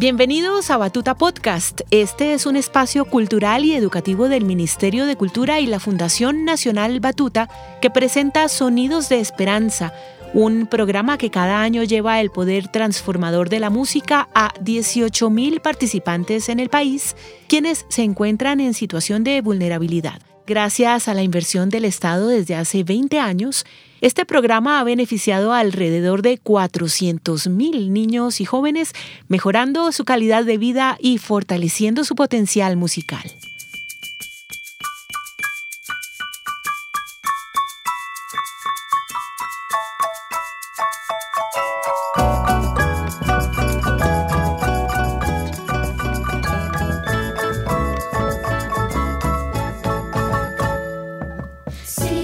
[0.00, 1.82] Bienvenidos a Batuta Podcast.
[1.90, 7.00] Este es un espacio cultural y educativo del Ministerio de Cultura y la Fundación Nacional
[7.00, 7.50] Batuta
[7.82, 9.92] que presenta Sonidos de Esperanza,
[10.32, 16.48] un programa que cada año lleva el poder transformador de la música a 18.000 participantes
[16.48, 17.16] en el país,
[17.48, 20.22] quienes se encuentran en situación de vulnerabilidad.
[20.46, 23.64] Gracias a la inversión del Estado desde hace 20 años,
[24.00, 28.92] este programa ha beneficiado a alrededor de 400.000 niños y jóvenes,
[29.28, 33.22] mejorando su calidad de vida y fortaleciendo su potencial musical.
[51.70, 52.19] See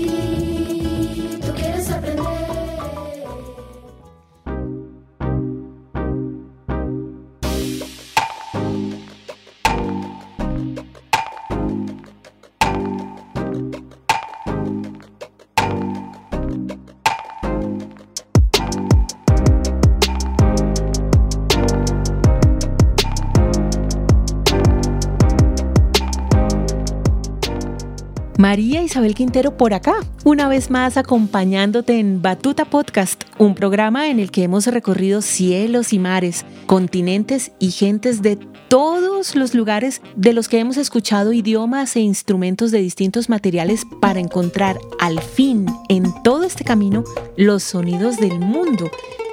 [28.47, 34.20] María Isabel Quintero por acá, una vez más acompañándote en Batuta Podcast, un programa en
[34.20, 38.36] el que hemos recorrido cielos y mares, continentes y gentes de
[38.69, 44.20] todos los lugares de los que hemos escuchado idiomas e instrumentos de distintos materiales para
[44.20, 47.03] encontrar al fin en todo este camino
[47.36, 48.88] los sonidos del mundo,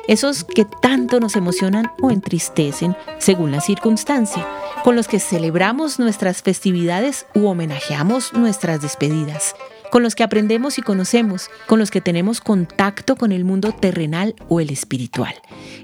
[0.07, 4.45] esos que tanto nos emocionan o entristecen según la circunstancia
[4.83, 9.55] con los que celebramos nuestras festividades u homenajeamos nuestras despedidas,
[9.91, 14.35] con los que aprendemos y conocemos, con los que tenemos contacto con el mundo terrenal
[14.49, 15.33] o el espiritual.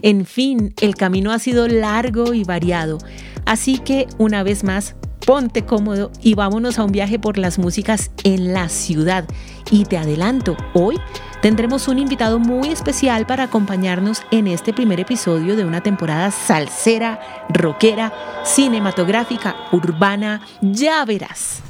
[0.02, 2.98] En fin, el camino ha sido largo y variado,
[3.46, 4.96] así que una vez más,
[5.30, 9.26] ponte cómodo y vámonos a un viaje por las músicas en la ciudad.
[9.70, 11.00] Y te adelanto, hoy
[11.42, 17.46] Tendremos un invitado muy especial para acompañarnos en este primer episodio de una temporada salsera,
[17.48, 18.12] rockera,
[18.44, 20.42] cinematográfica, urbana.
[20.62, 21.62] Ya verás.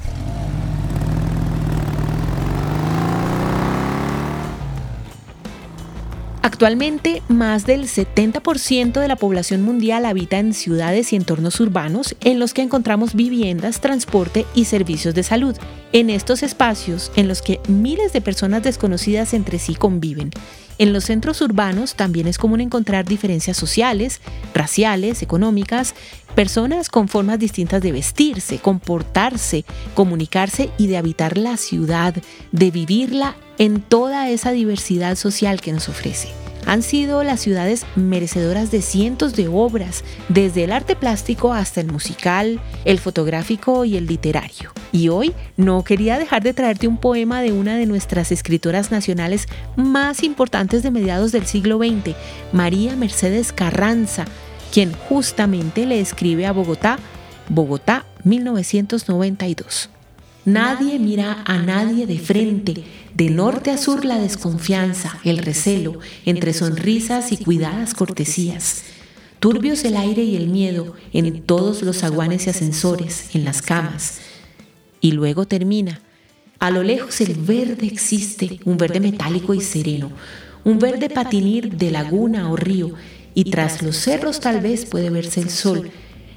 [6.42, 12.38] Actualmente, más del 70% de la población mundial habita en ciudades y entornos urbanos en
[12.38, 15.54] los que encontramos viviendas, transporte y servicios de salud.
[15.92, 20.30] En estos espacios en los que miles de personas desconocidas entre sí conviven.
[20.80, 24.22] En los centros urbanos también es común encontrar diferencias sociales,
[24.54, 25.94] raciales, económicas,
[26.34, 32.14] personas con formas distintas de vestirse, comportarse, comunicarse y de habitar la ciudad,
[32.52, 36.39] de vivirla en toda esa diversidad social que nos ofrece.
[36.66, 41.90] Han sido las ciudades merecedoras de cientos de obras, desde el arte plástico hasta el
[41.90, 44.72] musical, el fotográfico y el literario.
[44.92, 49.46] Y hoy no quería dejar de traerte un poema de una de nuestras escritoras nacionales
[49.76, 52.14] más importantes de mediados del siglo XX,
[52.52, 54.24] María Mercedes Carranza,
[54.72, 56.98] quien justamente le escribe a Bogotá,
[57.48, 59.90] Bogotá 1992.
[60.50, 62.82] Nadie mira a nadie de frente,
[63.14, 68.82] de norte a sur la desconfianza, el recelo, entre sonrisas y cuidadas cortesías.
[69.38, 74.18] Turbios el aire y el miedo en todos los aguanes y ascensores, en las camas.
[75.00, 76.00] Y luego termina.
[76.58, 80.10] A lo lejos el verde existe, un verde metálico y sereno,
[80.64, 82.94] un verde patinir de laguna o río,
[83.34, 85.92] y tras los cerros tal vez puede verse el sol.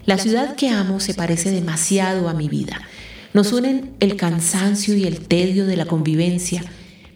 [0.06, 2.80] La ciudad que amo se parece demasiado a mi vida.
[3.34, 6.64] Nos unen el cansancio y el tedio de la convivencia,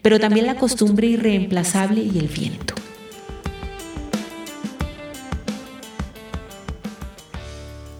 [0.02, 2.74] pero también la costumbre irreemplazable y el viento.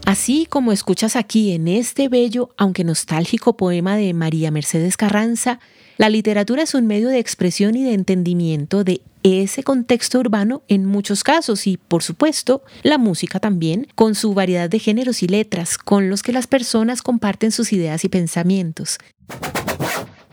[0.04, 5.60] Así como escuchas aquí en este bello, aunque nostálgico poema de María Mercedes Carranza,
[5.96, 9.00] la literatura es un medio de expresión y de entendimiento de
[9.34, 14.70] ese contexto urbano en muchos casos y, por supuesto, la música también, con su variedad
[14.70, 18.98] de géneros y letras, con los que las personas comparten sus ideas y pensamientos.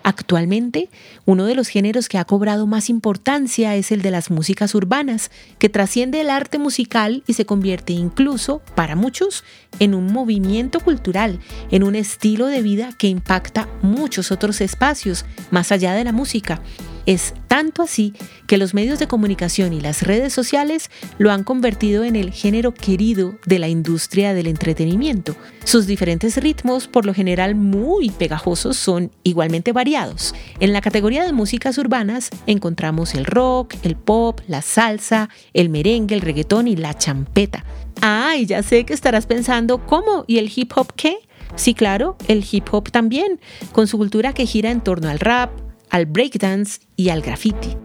[0.07, 0.89] Actualmente,
[1.25, 5.31] uno de los géneros que ha cobrado más importancia es el de las músicas urbanas,
[5.57, 9.44] que trasciende el arte musical y se convierte incluso, para muchos,
[9.80, 11.39] en un movimiento cultural,
[11.71, 16.62] en un estilo de vida que impacta muchos otros espacios, más allá de la música.
[17.06, 18.13] Es tanto así
[18.48, 22.74] que los medios de comunicación y las redes sociales lo han convertido en el género
[22.74, 25.36] querido de la industria del entretenimiento.
[25.63, 30.34] Sus diferentes ritmos, por lo general muy pegajosos, son igualmente variados.
[30.60, 36.16] En la categoría de músicas urbanas encontramos el rock, el pop, la salsa, el merengue,
[36.16, 37.66] el reggaetón y la champeta.
[38.02, 40.25] Ah, y ya sé que estarás pensando, ¿cómo?
[40.28, 41.18] ¿Y el hip hop qué?
[41.56, 43.40] Sí, claro, el hip hop también,
[43.72, 45.52] con su cultura que gira en torno al rap,
[45.95, 47.77] al breakdance y al graffiti.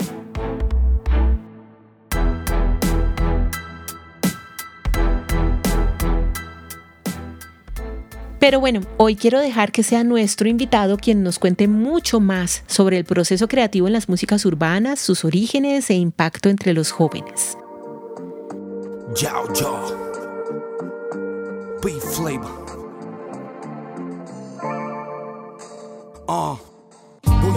[8.41, 12.99] Pero bueno, hoy quiero dejar que sea nuestro invitado quien nos cuente mucho más sobre
[12.99, 17.57] el proceso creativo en las músicas urbanas, sus orígenes e impacto entre los jóvenes.
[26.27, 26.70] Uh.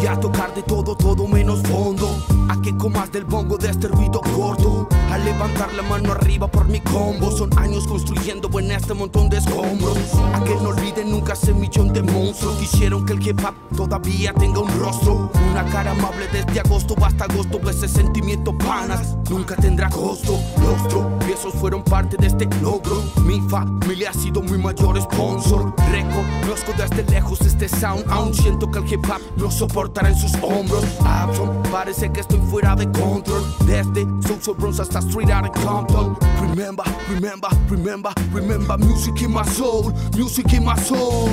[0.10, 2.08] A tocar de todo, todo menos fondo.
[2.50, 4.88] A que comas del bongo de este ruido corto.
[5.10, 7.32] A levantar la mano arriba por mi combo.
[7.32, 9.98] Son años construyendo en este montón de escombros.
[10.34, 12.58] A que no olviden nunca ese millón de monstruos.
[12.58, 15.32] Quisieron que el hip hop todavía tenga un rostro.
[15.52, 17.60] Una cara amable desde agosto hasta agosto.
[17.70, 20.38] Ese sentimiento panas nunca tendrá costo.
[20.62, 23.02] Los tropiezos fueron parte de este logro.
[23.24, 25.74] Mi familia ha sido mi mayor sponsor.
[25.92, 28.06] Reconozco desde lejos este sound.
[28.10, 29.50] Aún siento que el hip hop no
[29.94, 30.84] soportará en sus hombros.
[31.06, 33.44] Abson, parece que estoy fuera de control.
[33.66, 36.18] Desde Social Bronx hasta Street Out in Compton.
[36.42, 41.30] Remember, remember, remember, remember music in my soul, music in my soul.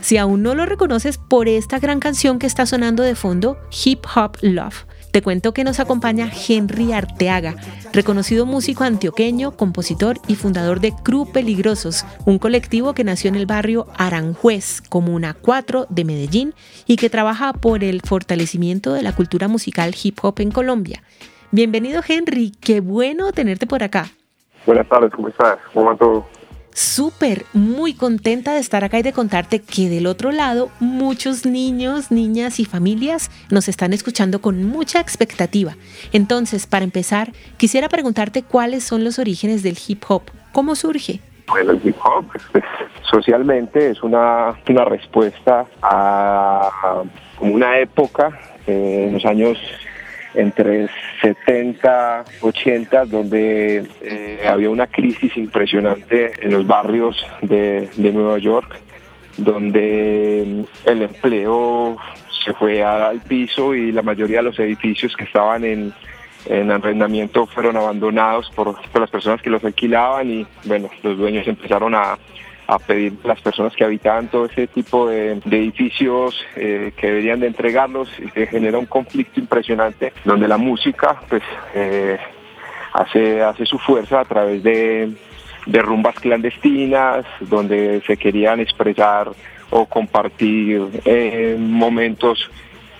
[0.00, 4.04] Si aún no lo reconoces por esta gran canción que está sonando de fondo, Hip
[4.14, 4.84] Hop Love,
[5.14, 7.54] te cuento que nos acompaña Henry Arteaga,
[7.92, 13.46] reconocido músico antioqueño, compositor y fundador de Cru Peligrosos, un colectivo que nació en el
[13.46, 16.52] barrio Aranjuez, Comuna 4 de Medellín,
[16.88, 21.04] y que trabaja por el fortalecimiento de la cultura musical hip hop en Colombia.
[21.52, 24.08] Bienvenido Henry, qué bueno tenerte por acá.
[24.66, 25.58] Buenas tardes, ¿cómo estás?
[25.72, 26.26] ¿Cómo va todo?
[26.74, 32.10] Súper, muy contenta de estar acá y de contarte que del otro lado muchos niños,
[32.10, 35.76] niñas y familias nos están escuchando con mucha expectativa.
[36.12, 40.22] Entonces, para empezar, quisiera preguntarte cuáles son los orígenes del hip hop.
[40.52, 41.20] ¿Cómo surge?
[41.46, 42.26] Bueno, el hip hop
[43.10, 47.02] socialmente es una, una respuesta a
[47.40, 49.58] una época eh, en los años
[50.34, 50.88] entre
[51.20, 58.76] 70, 80, donde eh, había una crisis impresionante en los barrios de, Nueva York,
[59.36, 61.96] donde el empleo
[62.44, 65.92] se fue al piso y la mayoría de los edificios que estaban en,
[66.46, 71.46] en arrendamiento fueron abandonados por, por las personas que los alquilaban y bueno, los dueños
[71.48, 72.18] empezaron a,
[72.66, 77.40] a pedir a las personas que habitaban todo ese tipo de, edificios eh, que deberían
[77.40, 81.42] de entregarlos se genera un conflicto impresionante donde la música pues
[81.74, 82.18] eh,
[82.92, 85.12] hace, hace su fuerza a través de,
[85.66, 89.30] de rumbas clandestinas donde se querían expresar
[89.70, 92.50] o compartir eh, momentos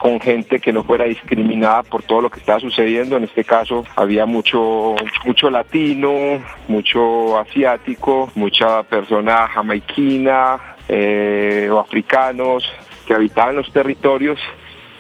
[0.05, 3.17] con gente que no fuera discriminada por todo lo que estaba sucediendo.
[3.17, 12.71] En este caso había mucho, mucho latino, mucho asiático, mucha persona jamaiquina eh, o africanos
[13.07, 14.39] que habitaban los territorios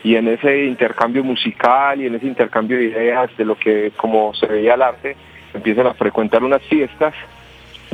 [0.02, 4.32] y en ese intercambio musical y en ese intercambio de ideas de lo que como
[4.32, 5.18] se veía el arte
[5.52, 7.12] empiezan a frecuentar unas fiestas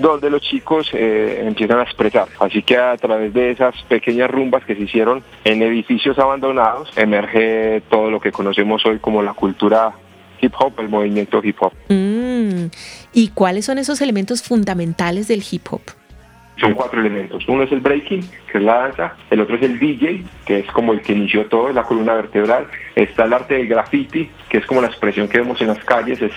[0.00, 2.28] donde los chicos eh, empiezan a expresar.
[2.38, 7.82] Así que a través de esas pequeñas rumbas que se hicieron en edificios abandonados, emerge
[7.90, 9.92] todo lo que conocemos hoy como la cultura
[10.40, 11.72] hip hop, el movimiento hip hop.
[11.88, 12.66] Mm.
[13.12, 15.82] ¿Y cuáles son esos elementos fundamentales del hip hop?
[16.60, 17.42] Son cuatro elementos.
[17.48, 18.20] Uno es el breaking,
[18.52, 19.16] que es la danza.
[19.30, 22.14] El otro es el DJ, que es como el que inició todo, es la columna
[22.14, 22.66] vertebral.
[22.94, 26.20] Está el arte del graffiti, que es como la expresión que vemos en las calles,
[26.20, 26.32] es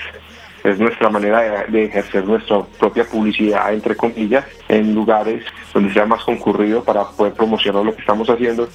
[0.63, 5.43] es nuestra manera de, ejercer nuestra propia publicidad, entre comillas, en lugares
[5.73, 8.69] donde sea más concurrido para poder promocionar lo que estamos haciendo.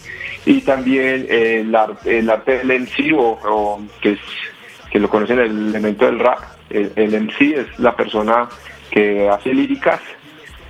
[0.45, 3.17] Y también el, el arte del MC,
[4.03, 4.19] que, es,
[4.91, 6.41] que lo conocen el elemento del rap.
[6.69, 8.49] El, el MC es la persona
[8.91, 10.01] que hace líricas,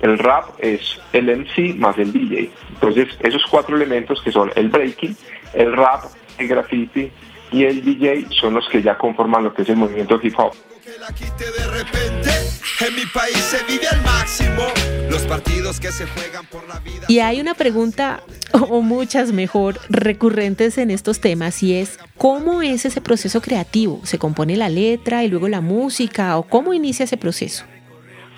[0.01, 2.49] el rap es el MC más el DJ.
[2.69, 5.15] Entonces, esos cuatro elementos que son el breaking,
[5.53, 6.05] el rap,
[6.37, 7.11] el graffiti
[7.51, 10.53] y el DJ son los que ya conforman lo que es el movimiento hip hop
[10.97, 12.29] de repente.
[12.85, 14.63] En mi país se vive al máximo.
[15.09, 17.05] Los partidos que se juegan por la vida.
[17.07, 18.21] Y hay una pregunta,
[18.53, 24.01] o muchas mejor, recurrentes en estos temas, y es: ¿cómo es ese proceso creativo?
[24.03, 26.37] ¿Se compone la letra y luego la música?
[26.37, 27.65] ¿O cómo inicia ese proceso?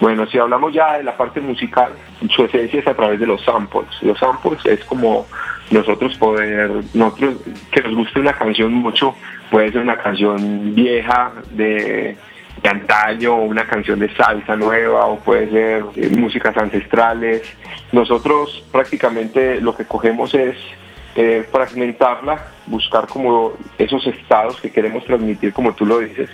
[0.01, 1.93] Bueno, si hablamos ya de la parte musical,
[2.35, 3.87] su esencia es a través de los samples.
[4.01, 5.25] Los samples es como
[5.69, 7.35] nosotros poder, nosotros
[7.71, 9.15] que nos guste una canción mucho,
[9.51, 12.17] puede ser una canción vieja de,
[12.61, 17.41] de antaño, o una canción de salsa nueva, o puede ser eh, músicas ancestrales.
[17.91, 20.55] Nosotros prácticamente lo que cogemos es
[21.15, 26.29] eh, fragmentarla, buscar como esos estados que queremos transmitir, como tú lo dices,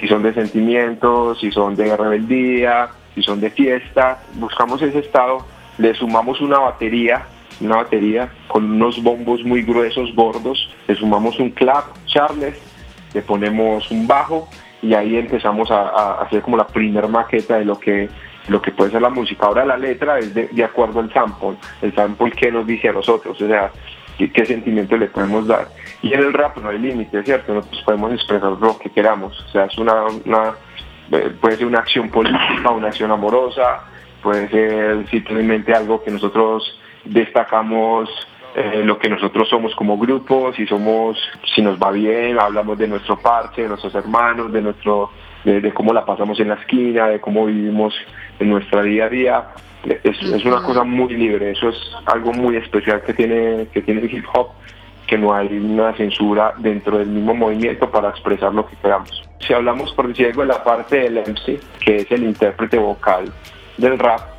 [0.00, 5.46] si son de sentimientos, si son de rebeldía, si son de fiesta, buscamos ese estado,
[5.78, 7.26] le sumamos una batería,
[7.60, 12.58] una batería con unos bombos muy gruesos, gordos, le sumamos un clap, charles,
[13.12, 14.48] le ponemos un bajo
[14.84, 18.08] y ahí empezamos a, hacer como la primera maqueta de lo que
[18.48, 19.46] lo que puede ser la música.
[19.46, 23.40] Ahora la letra es de, acuerdo al sample, el sample que nos dice a nosotros,
[23.40, 23.72] o sea,
[24.18, 25.68] qué, sentimiento le podemos dar.
[26.02, 27.54] Y en el rap no hay límite, ¿cierto?
[27.54, 29.74] Nosotros podemos expresar lo que queramos, o sea, es
[31.10, 33.84] eh, puede ser una acción política, una acción amorosa,
[34.22, 38.10] puede ser simplemente algo que nosotros destacamos
[38.54, 41.18] eh, lo que nosotros somos como grupo, si somos,
[41.54, 45.10] si nos va bien, hablamos de nuestro parche, de nuestros hermanos, de nuestro,
[45.42, 47.92] de, cómo la pasamos en la esquina, de cómo vivimos
[48.38, 49.44] en nuestra día a día.
[49.84, 54.02] Es, es, una cosa muy libre, eso es algo muy especial que tiene, que tiene
[54.02, 54.50] el hip hop,
[55.06, 59.28] que no hay una censura dentro del mismo movimiento para expresar lo que queramos.
[59.40, 63.32] Si hablamos, por decir algo, de la parte del MC, que es el intérprete vocal
[63.76, 64.33] del rap,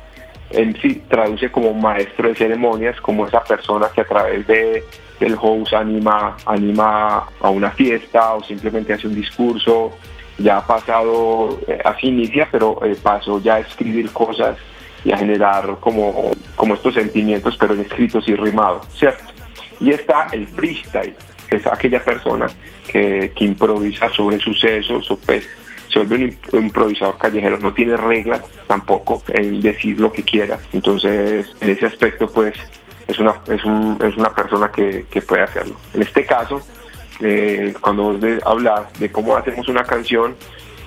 [0.50, 4.84] MC traduce como maestro de ceremonias, como esa persona que a través de
[5.18, 9.92] del host anima, anima a una fiesta o simplemente hace un discurso,
[10.38, 14.58] ya ha pasado, eh, así inicia, pero eh, pasó ya a escribir cosas
[15.04, 19.24] y a generar como, como estos sentimientos, pero escritos y rimados, ¿cierto?
[19.80, 21.14] Y está el freestyle,
[21.48, 22.46] que es aquella persona
[22.86, 25.48] que, que improvisa sobre sucesos o pues
[26.04, 30.58] se un improvisador callejero, no tiene reglas tampoco en decir lo que quiera.
[30.72, 32.54] Entonces, en ese aspecto, pues,
[33.06, 35.76] es una, es, un, es una persona que, que, puede hacerlo.
[35.94, 36.60] En este caso,
[37.20, 40.34] eh, cuando vos de cómo hacemos una canción,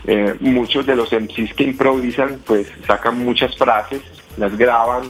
[0.06, 4.01] eh, muchos de los MCs que improvisan, pues sacan muchas frases,
[4.38, 5.04] las graban,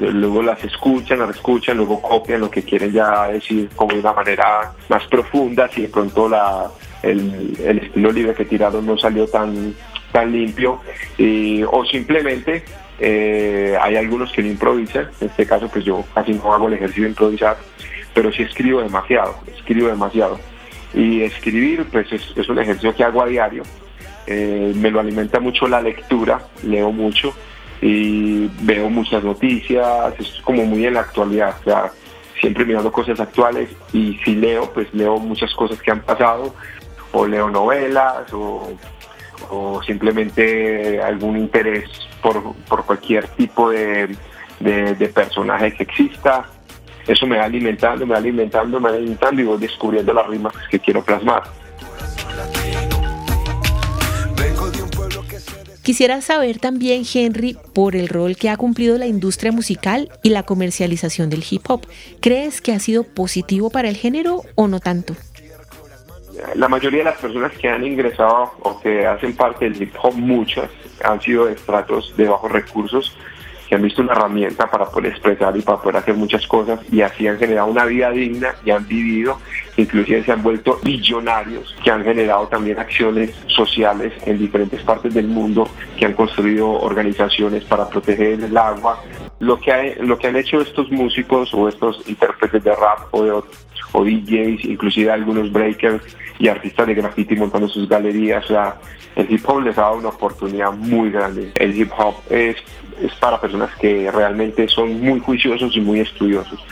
[0.00, 4.12] luego las escuchan, las escuchan, luego copian lo que quieren ya decir como de una
[4.12, 6.70] manera más profunda, si de pronto la,
[7.02, 9.74] el, estilo libre que tiraron no salió tan,
[10.12, 10.80] tan limpio,
[11.70, 12.64] o simplemente
[12.98, 16.74] eh, hay algunos que no improvisan, en este caso pues yo casi no hago el
[16.74, 17.56] ejercicio de improvisar,
[18.14, 20.38] pero sí escribo demasiado, escribo demasiado.
[20.94, 23.62] Y escribir pues es, un ejercicio que hago a diario,
[24.26, 27.34] eh, me lo alimenta mucho la lectura, leo mucho,
[27.82, 31.92] y veo muchas noticias, es como muy en la actualidad, o sea,
[32.40, 36.54] siempre mirando cosas actuales y si leo, pues leo muchas cosas que han pasado,
[37.16, 38.76] o leo novelas, o,
[39.86, 41.88] simplemente algún interés
[42.20, 42.54] por,
[42.84, 44.16] cualquier tipo de,
[44.60, 46.44] de, personaje que exista.
[47.06, 50.52] Eso me va alimentando, me va alimentando, me va alimentando y voy descubriendo las rimas
[50.70, 51.44] que quiero plasmar.
[55.82, 60.42] Quisiera saber también, Henry, por el rol que ha cumplido la industria musical y la
[60.42, 61.86] comercialización del hip hop.
[62.20, 65.14] ¿Crees que ha sido positivo para el género o no tanto?
[66.54, 70.14] La mayoría de las personas que han ingresado o que hacen parte del hip hop,
[70.14, 70.70] muchas
[71.04, 73.16] han sido de estratos de bajos recursos
[73.68, 77.00] que han visto una herramienta para poder expresar y para poder hacer muchas cosas y
[77.00, 79.40] así han generado una vida digna y han vivido,
[79.76, 85.26] inclusive se han vuelto millonarios, que han generado también acciones sociales en diferentes partes del
[85.26, 89.02] mundo, que han construido organizaciones para proteger el agua.
[89.40, 93.42] Lo que, lo que han hecho estos músicos o estos intérpretes de rap o, de,
[93.96, 96.02] o DJs, inclusive algunos breakers
[96.38, 98.76] y artistas de graffiti montando sus galerías, o sea,
[99.16, 101.50] el hip hop les ha dado una oportunidad muy grande.
[101.54, 102.56] El hip hop es,
[103.02, 106.62] es para personas que realmente son muy juiciosos y muy estudiosos.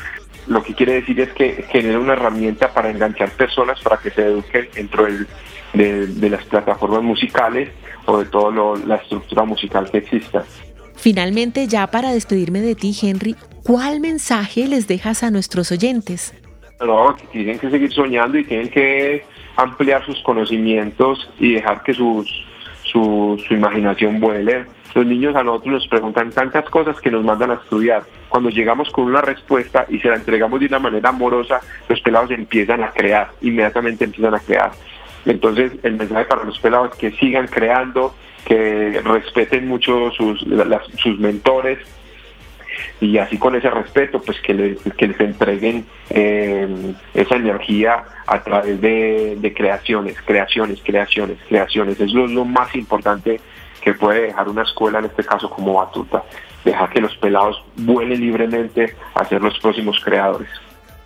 [0.47, 4.27] Lo que quiere decir es que genera una herramienta para enganchar personas para que se
[4.27, 5.07] eduquen dentro
[5.73, 7.71] de, las plataformas musicales
[8.05, 10.45] o de toda la estructura musical que exista.
[10.95, 16.35] Finalmente, ya para despedirme de ti, Henry, ¿cuál mensaje les dejas a nuestros oyentes?
[16.85, 19.25] No, tienen que seguir soñando y tienen que
[19.57, 22.29] ampliar sus conocimientos y dejar que sus,
[22.85, 24.67] su, imaginación vuele.
[24.95, 28.05] Los niños a nosotros nos preguntan tantas cosas que nos mandan a estudiar.
[28.29, 32.31] Cuando llegamos con una respuesta y se la entregamos de una manera amorosa, los pelados
[32.31, 34.71] empiezan a crear, inmediatamente empiezan a crear.
[35.27, 38.15] Entonces el mensaje para los pelados es que sigan creando,
[38.45, 40.47] que respeten mucho sus,
[40.99, 41.79] sus mentores,
[43.01, 49.53] y así con ese respeto pues que, les entreguen eh, esa energía a través de,
[49.57, 52.01] creaciones, creaciones, creaciones, creaciones.
[52.01, 53.41] Es lo más importante
[53.83, 56.23] que puede dejar una escuela, en este caso como Batuta,
[56.65, 60.49] dejar que los pelados vuelen libremente a ser los próximos creadores.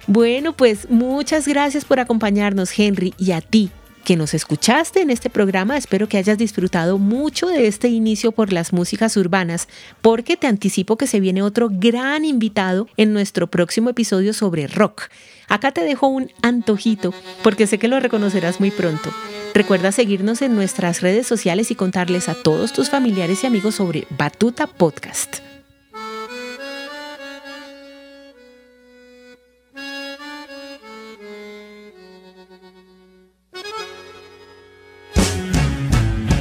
[0.06, 3.70] Bueno, pues muchas gracias por acompañarnos, Henry, y a ti
[4.04, 5.76] que nos escuchaste en este programa.
[5.76, 9.68] Espero que hayas disfrutado mucho de este inicio por las músicas urbanas,
[10.02, 15.08] porque te anticipo que se viene otro gran invitado en nuestro próximo episodio sobre rock.
[15.48, 19.10] Acá te dejo un antojito, porque sé que lo reconocerás muy pronto.
[19.54, 24.06] Recuerda seguirnos en nuestras redes sociales y contarles a todos tus familiares y amigos sobre
[24.10, 25.47] Batuta Podcast.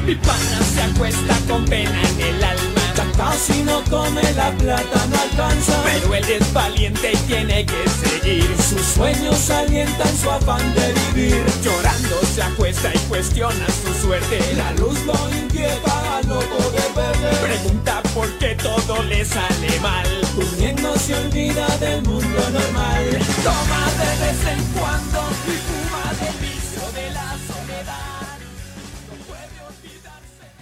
[0.08, 2.82] Mi pana se acuesta con pena en el alma.
[2.96, 5.84] Ya casi no come la plata, no alcanza.
[5.84, 8.48] Pero él es valiente y tiene que seguir.
[8.58, 11.44] Sus sueños alientan su afán de vivir.
[11.62, 14.40] Llorando se acuesta y cuestiona su suerte.
[14.56, 17.40] La luz lo inquieta al no poder ver.
[17.42, 20.08] Pregunta por qué todo le sale mal.
[20.38, 23.10] Durmiendo se olvida del mundo normal.
[23.44, 24.76] Toma de vez